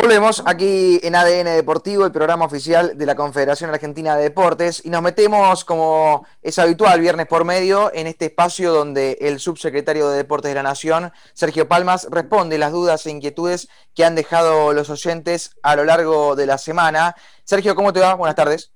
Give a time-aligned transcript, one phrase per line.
[0.00, 4.88] Volvemos aquí en ADN Deportivo, el programa oficial de la Confederación Argentina de Deportes, y
[4.88, 10.16] nos metemos, como es habitual, viernes por medio, en este espacio donde el subsecretario de
[10.16, 14.88] Deportes de la Nación, Sergio Palmas, responde las dudas e inquietudes que han dejado los
[14.88, 17.14] oyentes a lo largo de la semana.
[17.44, 18.14] Sergio, ¿cómo te va?
[18.14, 18.72] Buenas tardes.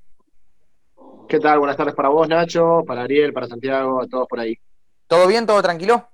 [1.27, 1.59] ¿Qué tal?
[1.59, 4.59] Buenas tardes para vos, Nacho, para Ariel, para Santiago, a todos por ahí.
[5.07, 5.47] ¿Todo bien?
[5.47, 6.07] ¿Todo tranquilo?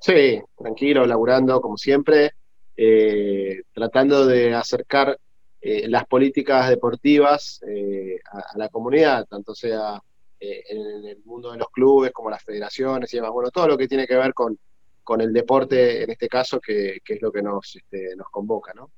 [0.00, 2.32] Sí, tranquilo, laburando como siempre
[2.76, 5.18] eh, tratando de acercar
[5.60, 10.00] eh, las políticas deportivas eh, a, la comunidad, tanto sea
[10.40, 13.30] en, el mundo de los clubes como las federaciones y demás.
[13.30, 14.58] Bueno, todo lo que tiene que ver con,
[15.04, 18.90] con el deporte, en este caso, que, es lo que nos, este, nos convoca, ¿no?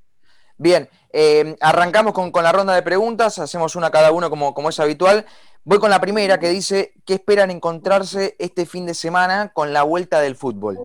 [0.57, 0.89] Bien,
[1.61, 5.27] arrancamos con, la ronda de preguntas, hacemos una cada uno como, como es habitual.
[5.65, 9.83] Voy con la primera que dice, ¿qué esperan encontrarse este fin de semana con la
[9.83, 10.79] vuelta del fútbol?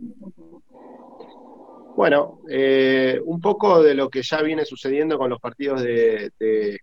[1.99, 6.31] Bueno, eh, un poco de lo que ya viene sucediendo con los partidos de,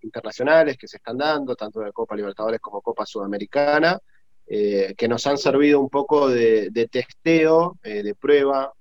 [0.03, 3.99] internacionales que se están dando, tanto de Copa Libertadores como Copa Sudamericana,
[4.47, 8.75] eh, que nos han servido un poco de, testeo, eh, de prueba,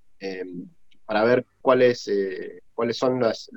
[1.06, 2.12] para ver cuáles,
[2.74, 3.50] cuáles son las,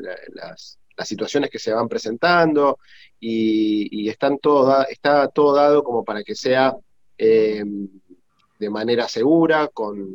[1.02, 2.78] situaciones que se van presentando
[3.18, 6.76] y, están todo, está todo dado como para que sea
[7.16, 10.14] de manera segura, con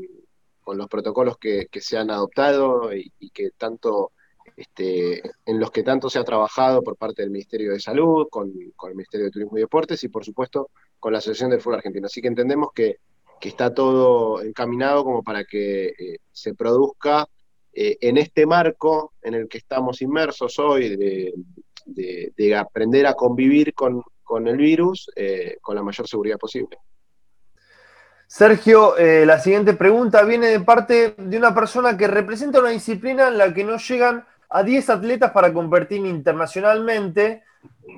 [0.64, 4.12] con los protocolos que, se han adoptado y, que tanto
[4.56, 8.50] este, en los que tanto se ha trabajado por parte del Ministerio de Salud, con,
[8.50, 10.70] el Ministerio de Turismo y Deportes y por supuesto
[11.00, 12.06] con la Asociación del Fútbol Argentino.
[12.06, 12.98] Así que entendemos que,
[13.42, 17.28] está todo encaminado como para que eh, se produzca
[17.74, 24.02] eh, en este marco en el que estamos inmersos hoy de, aprender a convivir con,
[24.48, 26.78] el virus eh, con la mayor seguridad posible.
[28.36, 33.28] Sergio, eh, la siguiente pregunta viene de parte de una persona que representa una disciplina
[33.28, 37.44] en la que no llegan a 10 atletas para competir internacionalmente.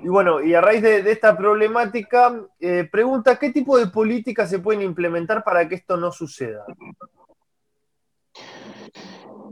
[0.04, 4.60] Y bueno, y a raíz de, esta problemática, eh, pregunta, ¿qué tipo de políticas se
[4.60, 6.66] pueden implementar para que esto no suceda?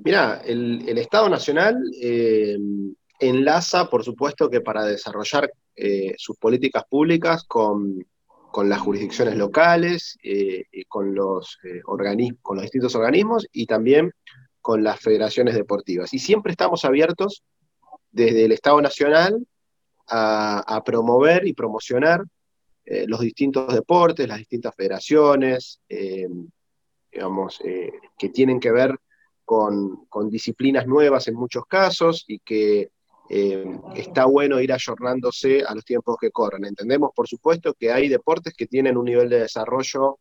[0.03, 2.57] Mira, el, Estado Nacional eh,
[3.21, 5.49] enlaza, por supuesto, que para desarrollar
[6.17, 8.05] sus políticas públicas con,
[8.53, 14.13] con las jurisdicciones locales, eh, con, los, eh, con los distintos organismos y también
[14.61, 16.13] con las federaciones deportivas.
[16.13, 17.43] Y siempre estamos abiertos
[18.11, 19.43] desde el Estado Nacional
[20.07, 22.23] a, promover y promocionar
[22.85, 25.81] eh, los distintos deportes, las distintas federaciones,
[27.11, 28.95] digamos, que tienen que ver
[29.45, 32.91] con, disciplinas nuevas en muchos casos y que
[33.29, 36.65] eh, está bueno ir ayornándose a los tiempos que corren.
[36.65, 40.19] Entendemos, por supuesto, que hay deportes que tienen un nivel de desarrollo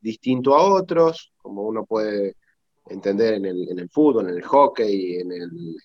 [0.00, 2.36] distinto a otros, como uno puede
[2.86, 5.76] entender en el, fútbol, en el hockey, en el,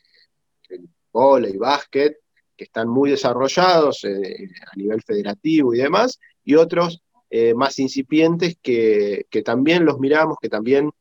[0.69, 2.17] el y básquet,
[2.57, 8.57] que están muy desarrollados eh, a nivel federativo y demás, y otros eh, más incipientes
[8.61, 10.91] que, también los miramos, que también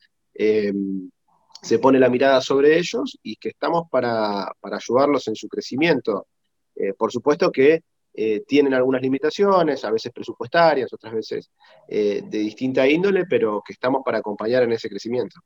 [1.63, 6.27] se pone la mirada sobre ellos y que estamos para, ayudarlos en su crecimiento.
[6.75, 7.83] Eh, por supuesto que
[8.15, 11.51] eh, tienen algunas limitaciones, a veces presupuestarias, otras veces
[11.89, 15.41] eh, de distinta índole, pero que estamos para acompañar en ese crecimiento.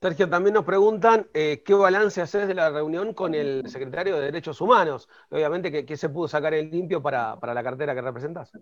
[0.00, 4.60] Sergio, también nos preguntan qué balance haces de la reunión con el secretario de Derechos
[4.60, 5.08] Humanos.
[5.30, 8.52] Obviamente, ¿qué, se pudo sacar en limpio para, la cartera que representas?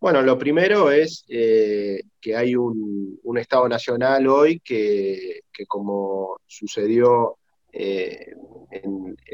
[0.00, 7.36] Bueno, lo primero es eh, que hay un, Estado Nacional hoy que, como sucedió
[7.72, 8.34] eh,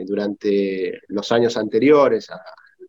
[0.06, 2.40] durante los años anteriores al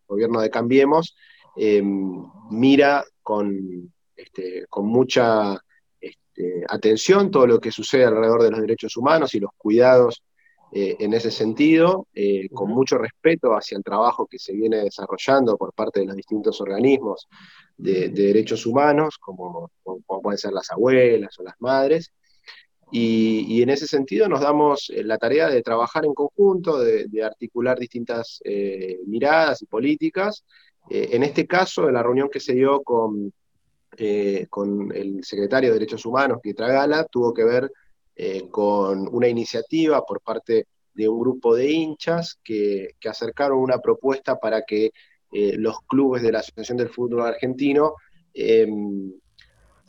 [0.07, 1.15] gobierno de Cambiemos,
[1.55, 5.57] em, mira con, este, mucha
[5.99, 10.23] este, atención todo lo que sucede alrededor de los derechos humanos y los cuidados
[10.77, 12.07] eh, en ese sentido,
[12.53, 16.59] con mucho respeto hacia el trabajo que se viene desarrollando por parte de los distintos
[16.59, 17.29] organismos
[17.77, 19.71] de, derechos humanos, como,
[20.21, 22.11] pueden ser las abuelas o las madres.
[22.91, 27.79] Y, en ese sentido nos damos eh, la tarea de trabajar en conjunto, de, articular
[27.79, 30.43] distintas eh, miradas y políticas.
[30.89, 33.33] Eh, en este caso, en la reunión que se dio con,
[34.49, 37.71] con el secretario de Derechos Humanos, Pietra Gala, tuvo que ver
[38.49, 44.63] con una iniciativa por parte de un grupo de hinchas que, acercaron una propuesta para
[44.63, 44.91] que
[45.31, 47.95] eh, los clubes de la Asociación del Fútbol Argentino
[48.33, 49.13] em,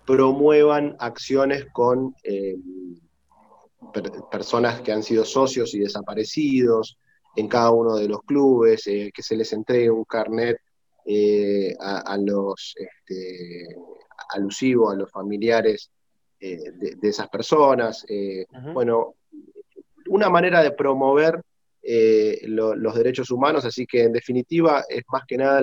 [0.04, 2.98] promuevan acciones con em,
[4.30, 6.98] personas que han sido socios y desaparecidos
[7.36, 10.58] en cada uno de los clubes, eh, que se les entregue un carnet
[11.04, 13.76] eh, a, los este,
[14.30, 15.90] alusivo a los familiares
[16.40, 18.06] de, esas personas.
[18.72, 19.14] Bueno,
[20.08, 21.40] una manera de promover
[22.42, 25.60] los derechos humanos, así que en definitiva es más que nada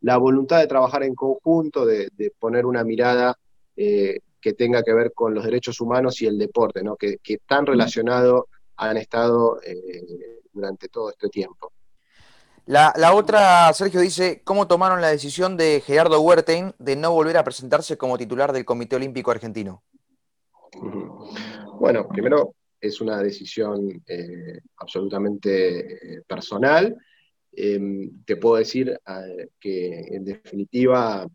[0.00, 3.36] la, voluntad de trabajar en conjunto, de, poner una mirada
[3.74, 6.96] que tenga que ver con los derechos humanos y el deporte, ¿no?
[6.96, 8.44] que, que tan relacionados
[8.76, 9.58] han estado
[10.52, 11.72] durante todo este tiempo.
[12.66, 17.42] La, otra, Sergio, dice, ¿cómo tomaron la decisión de Gerardo Huertain de no volver a
[17.42, 19.82] presentarse como titular del Comité Olímpico Argentino?
[21.80, 26.96] Bueno, primero es una decisión eh, absolutamente eh, personal.
[27.52, 31.26] Em, te puedo decir eh, que en definitiva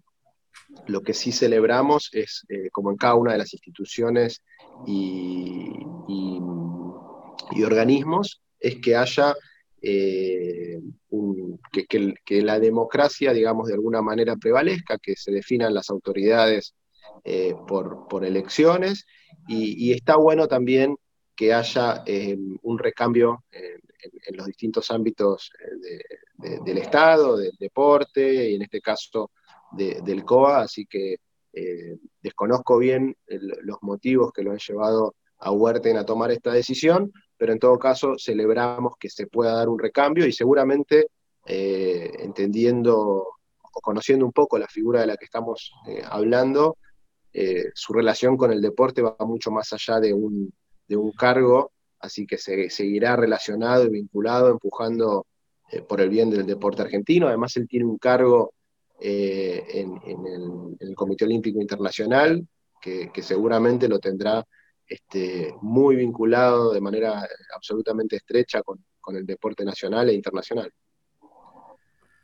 [0.88, 4.42] lo que sí celebramos es, como en cada una de las instituciones
[4.86, 5.84] y
[7.64, 9.36] organismos, es que haya
[9.82, 10.80] eh,
[11.72, 16.76] que, la democracia, digamos, de alguna manera prevalezca, que se definan las autoridades
[17.24, 19.06] eh, por, elecciones,
[19.48, 20.98] y, está bueno también
[21.36, 25.52] que haya eh, un recambio en, los distintos ámbitos
[26.38, 29.32] del Estado, del deporte, y en este caso
[29.72, 31.18] del COA, así que
[32.22, 37.54] desconozco bien los motivos que lo han llevado a Huerten a tomar esta decisión, pero
[37.54, 41.08] en todo caso celebramos que se pueda dar un recambio y seguramente
[41.46, 46.78] eh, entendiendo o conociendo un poco la figura de la que estamos eh, hablando,
[47.32, 50.52] eh, su relación con el deporte va mucho más allá de un,
[51.18, 55.26] cargo, así que se, seguirá relacionado y vinculado, empujando
[55.88, 57.28] por el bien del deporte argentino.
[57.28, 58.54] Además, él tiene un cargo
[59.00, 60.00] en,
[60.80, 62.48] el, Comité Olímpico Internacional,
[62.82, 64.46] que seguramente lo tendrá
[64.88, 68.80] este, muy vinculado de manera absolutamente estrecha con,
[69.10, 70.70] el deporte nacional e internacional.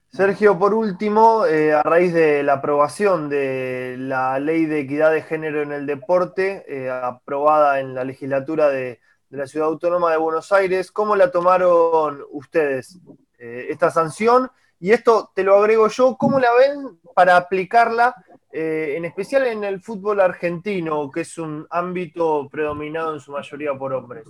[0.10, 5.22] Sergio, por último, eh, a raíz de la aprobación de la ley de equidad de
[5.22, 9.00] género en el deporte, eh, aprobada en la legislatura de,
[9.30, 13.00] la Ciudad Autónoma de Buenos Aires, ¿cómo la tomaron ustedes
[13.40, 14.52] eh, esta sanción?
[14.80, 18.14] Y esto te lo agrego yo, ¿cómo la ven para aplicarla
[18.56, 23.74] eh, en especial en el fútbol argentino, que es un ámbito predominado en su mayoría
[23.74, 24.26] por hombres.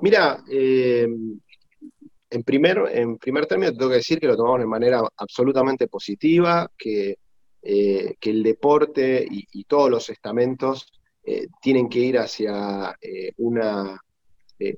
[0.00, 1.08] Mira, eh,
[2.30, 6.70] en, primer, en primer término tengo que decir que lo tomamos de manera absolutamente positiva,
[6.78, 7.18] que,
[7.60, 10.92] eh, que el deporte y, todos los estamentos
[11.60, 12.96] tienen que ir hacia
[13.36, 14.00] una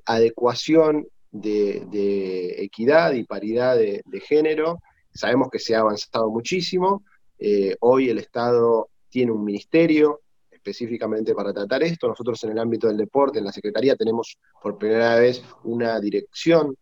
[0.06, 4.80] adecuación de, equidad y paridad de género.
[5.12, 7.04] Sabemos que se ha avanzado muchísimo,
[7.40, 10.20] eh, hoy el Estado tiene un ministerio
[10.50, 12.06] específicamente para tratar esto.
[12.06, 16.76] Nosotros en el ámbito del deporte, en la Secretaría, tenemos por primera vez una dirección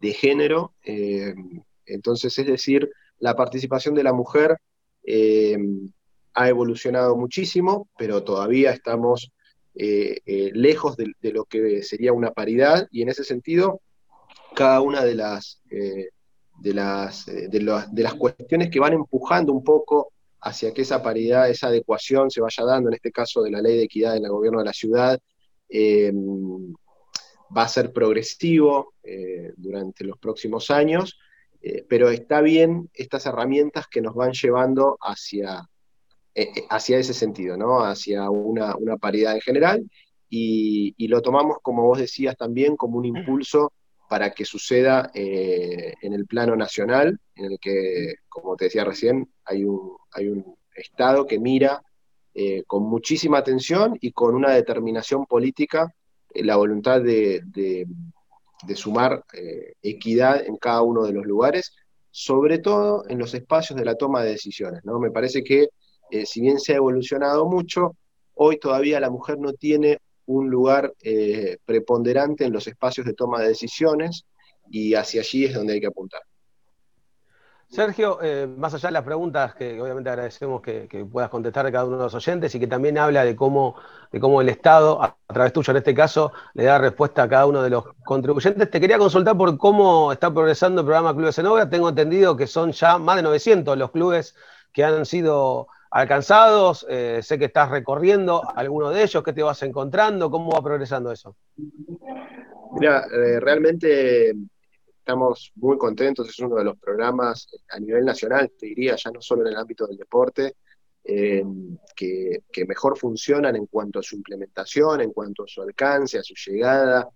[0.00, 0.72] de género.
[0.82, 1.34] Eh,
[1.84, 4.56] entonces, es decir, la participación de la mujer
[5.04, 5.58] eh,
[6.32, 9.30] ha evolucionado muchísimo, pero todavía estamos
[9.72, 13.80] lejos de, lo que sería una paridad y en ese sentido,
[14.54, 15.62] cada una de las
[16.60, 17.60] de las, eh, de,
[18.02, 20.12] las cuestiones que van empujando un poco
[20.42, 23.76] hacia que esa paridad, esa adecuación se vaya dando, en este caso de la ley
[23.76, 25.18] de equidad en el gobierno de la ciudad,
[25.68, 26.12] eh,
[27.56, 31.18] va a ser progresivo eh, durante los próximos años,
[31.90, 35.68] pero está bien estas herramientas que nos van llevando hacia,
[36.70, 37.84] hacia ese sentido, ¿no?
[37.84, 39.90] hacia una, paridad en general,
[40.30, 43.74] y, y, lo tomamos, como vos decías también, como un impulso
[44.10, 49.32] para que suceda eh, en el plano nacional, en el que, como te decía recién,
[49.44, 51.80] hay un, hay un Estado que mira
[52.34, 55.94] eh, con muchísima atención y con una determinación política
[56.34, 57.86] eh, la voluntad de,
[58.74, 59.22] sumar
[59.80, 61.72] equidad en cada uno de los lugares,
[62.10, 64.84] sobre todo en los espacios de la toma de decisiones.
[64.84, 64.98] ¿no?
[64.98, 65.68] Me parece que
[66.24, 67.96] si bien se ha evolucionado mucho,
[68.34, 73.40] hoy todavía la mujer no tiene un lugar eh, preponderante en los espacios de toma
[73.40, 74.26] de decisiones
[74.70, 76.22] y hacia allí es donde hay que apuntar.
[77.68, 81.84] Sergio, eh, más allá de las preguntas que obviamente agradecemos que, puedas contestar a cada
[81.84, 83.76] uno de los oyentes y que también habla de cómo,
[84.10, 87.46] de cómo el Estado, a, través tuyo en este caso, le da respuesta a cada
[87.46, 91.46] uno de los contribuyentes, te quería consultar por cómo está progresando el programa Clubes en
[91.46, 91.68] Obra.
[91.68, 94.34] Tengo entendido que son ya más de 900 los clubes
[94.72, 96.86] que han sido alcanzados?
[96.88, 100.30] Eh, sé que estás recorriendo alguno de ellos, ¿qué te vas encontrando?
[100.30, 101.36] ¿Cómo va progresando eso?
[102.78, 104.34] Mira, eh, realmente
[104.98, 109.20] estamos muy contentos, es uno de los programas a nivel nacional, te diría, ya no
[109.20, 110.54] solo en el ámbito del deporte,
[111.02, 111.42] eh,
[111.96, 116.34] que, mejor funcionan en cuanto a su implementación, en cuanto a su alcance, a su
[116.34, 117.08] llegada,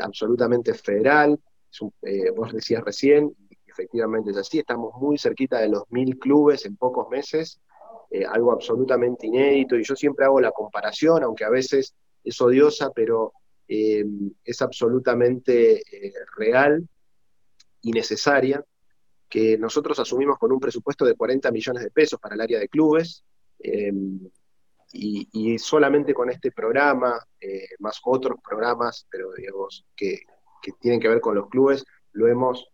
[0.00, 1.36] absolutamente federal.
[2.36, 3.34] vos decías recién,
[3.66, 7.60] efectivamente es así, estamos muy cerquita de los mil clubes en pocos meses,
[8.14, 12.92] eh, algo absolutamente inédito, y yo siempre hago la comparación, aunque a veces es odiosa,
[12.94, 13.32] pero
[13.66, 14.04] eh,
[14.44, 16.88] es absolutamente eh, real
[17.82, 18.64] y necesaria,
[19.28, 22.68] que nosotros asumimos con un presupuesto de 40 millones de pesos para el área de
[22.68, 23.24] clubes,
[24.92, 27.18] y, solamente con este programa,
[27.80, 30.20] más otros programas, pero digamos, que,
[30.62, 32.68] que, tienen que ver con los clubes, lo hemos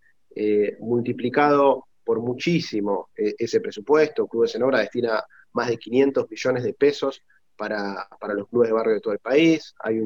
[0.80, 4.26] multiplicado por muchísimo ese presupuesto.
[4.26, 7.22] Clubes en Obra destina más de 500 millones de pesos
[7.56, 9.72] para, los clubes de barrio de todo el país.
[9.78, 9.98] Hay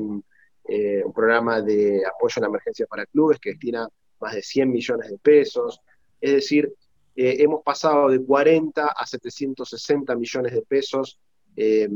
[0.69, 3.89] eh, un, programa de apoyo a la emergencia para clubes que destina
[4.21, 5.81] más de 100 millones de pesos.
[6.21, 6.75] Es decir,
[7.17, 11.19] eh, hemos pasado de 40 a 760 millones de pesos
[11.57, 11.89] eh,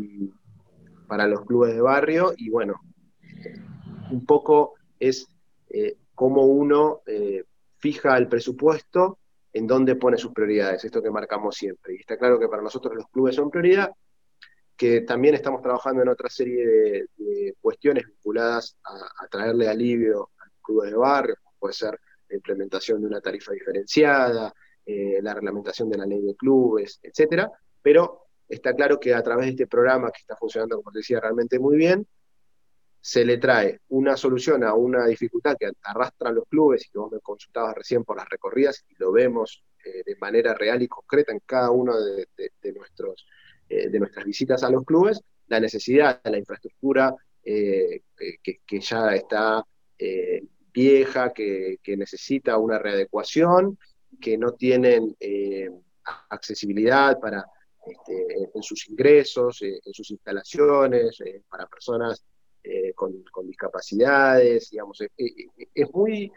[1.07, 2.81] para los clubes de barrio y bueno,
[4.11, 5.29] un poco es
[6.15, 7.03] cómo uno
[7.77, 9.19] fija el presupuesto
[9.53, 11.95] en dónde pone sus prioridades, esto que marcamos siempre.
[11.95, 13.91] Y está claro que para nosotros los clubes son prioridad,
[14.77, 16.67] que también estamos trabajando en otra serie
[17.17, 23.01] de, cuestiones vinculadas a, traerle alivio a los clubes de barrio, puede ser la implementación
[23.01, 24.55] de una tarifa diferenciada,
[24.87, 27.51] eh, la reglamentación de la ley de clubes, etcétera,
[27.83, 31.59] pero está claro que a través de este programa que está funcionando, como decía, realmente
[31.59, 32.07] muy bien,
[33.09, 37.11] se le trae una solución a una dificultad que arrastran los clubes y que vos
[37.11, 41.33] me consultabas recién por las recorridas y lo vemos eh, de manera real y concreta
[41.33, 42.29] en cada uno de,
[42.75, 43.27] nuestros,
[43.67, 48.03] eh, de nuestras visitas a los clubes, la necesidad de la infraestructura eh,
[48.43, 49.65] que, ya está
[50.71, 53.79] vieja, que, necesita una readecuación,
[54.21, 55.17] que no tienen
[56.29, 57.43] accesibilidad para
[57.87, 61.17] este, en sus ingresos, en sus instalaciones,
[61.49, 62.23] para personas
[62.71, 66.31] eh, con, discapacidades, digamos, es, muy,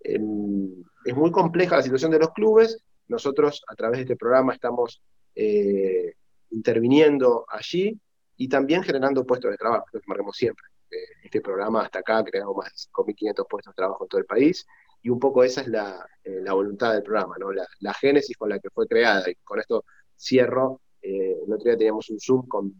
[0.00, 2.84] em, es muy compleja la situación de los clubes.
[3.06, 5.00] Nosotros a través de este programa estamos
[5.34, 6.12] eh,
[6.50, 7.98] interviniendo allí
[8.36, 10.66] y también generando puestos de trabajo, lo que marcamos siempre.
[10.90, 14.20] Eh, este programa hasta acá ha creado más de 5.500 puestos de trabajo en todo
[14.20, 14.66] el país
[15.00, 16.06] y un poco esa es la,
[16.52, 17.50] voluntad del programa, ¿no?
[17.50, 19.30] La, génesis con la que fue creada.
[19.30, 20.82] Y con esto cierro.
[21.00, 22.74] el otro día teníamos un Zoom con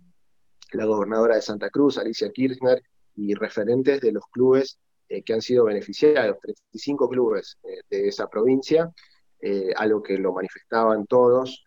[0.73, 2.83] la gobernadora de Santa Cruz, Alicia Kirchner,
[3.19, 8.29] y referentes de los clubes eh, que han sido beneficiados, 35 clubes eh, de esa
[8.29, 8.93] provincia,
[9.41, 11.65] eh, a lo que lo manifestaban todos,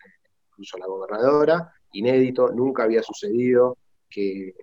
[0.49, 3.77] incluso la gobernadora, inédito, nunca había sucedido
[4.09, 4.53] que,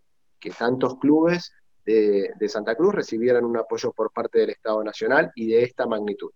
[0.57, 1.53] tantos clubes
[1.85, 6.31] de, Santa Cruz recibieran un apoyo por parte del Estado Nacional y de esta magnitud.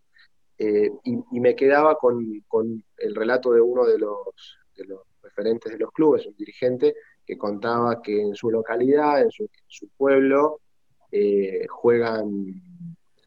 [0.59, 2.43] Y, me quedaba con,
[2.99, 6.95] el relato de uno de los, de los referentes de los clubes, un dirigente,
[7.25, 9.49] que contaba que en su localidad, en su,
[9.97, 10.61] pueblo,
[11.11, 12.29] eh, juegan,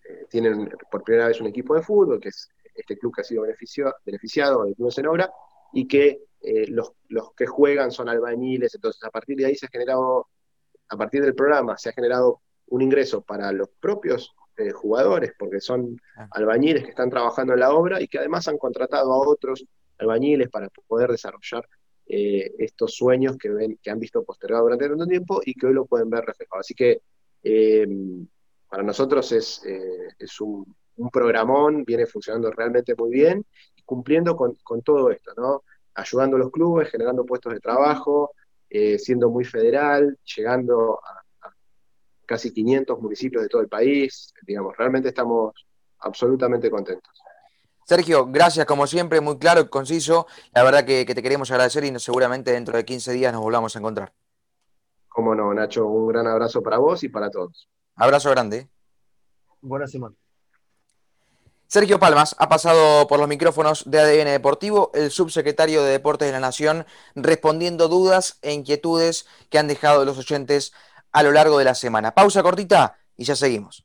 [0.09, 3.23] eh, tienen por primera vez un equipo de fútbol, que es este club que ha
[3.23, 3.43] sido
[4.05, 5.31] beneficiado, el Club Cenobra,
[5.73, 6.93] y que eh, los,
[7.35, 10.27] que juegan son albañiles, entonces a partir de ahí se ha generado,
[10.89, 14.33] a partir del programa, se ha generado un ingreso para los propios
[14.73, 15.99] jugadores, porque son
[16.31, 19.65] albañiles que están trabajando en la obra y que además han contratado a otros
[19.97, 21.67] albañiles para poder desarrollar
[22.07, 25.73] eh, estos sueños que, ven, que han visto postergado durante tanto tiempo y que hoy
[25.73, 26.59] lo pueden ver reflejado.
[26.59, 27.01] Así que
[27.43, 27.87] eh,
[28.69, 30.75] para nosotros es, eh, es un,
[31.11, 33.45] programón, viene funcionando realmente muy bien
[33.75, 35.63] y cumpliendo con, todo esto, ¿no?
[35.93, 38.31] Ayudando a los clubes, generando puestos de trabajo,
[38.97, 41.25] siendo muy federal, llegando a
[42.25, 45.53] casi 500 municipios de todo el país, digamos, realmente estamos
[45.99, 47.21] absolutamente contentos.
[47.85, 50.25] Sergio, gracias como siempre, muy claro y conciso.
[50.53, 53.79] La verdad que, te queremos agradecer y seguramente dentro de 15 días nos volvamos a
[53.79, 54.11] encontrar.
[55.07, 57.69] Cómo no, Nacho, un gran abrazo para vos y para todos.
[57.95, 58.67] Abrazo grande.
[59.61, 60.15] Buena semana.
[61.67, 66.31] Sergio Palmas ha pasado por los micrófonos de ADN Deportivo, el subsecretario de Deportes de
[66.31, 70.73] la Nación, respondiendo dudas e inquietudes que han dejado los oyentes
[71.11, 72.15] a lo largo de la semana.
[72.15, 73.83] Pausa cortita y ya seguimos.